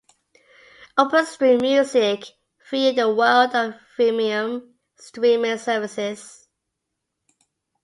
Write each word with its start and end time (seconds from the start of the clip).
OpenStream 0.97 1.61
Music: 1.61 2.25
Freeing 2.57 2.95
the 2.95 3.13
world 3.13 3.53
of 3.55 3.75
"freemium" 3.95 4.73
streaming 4.97 5.59
services. 5.59 6.47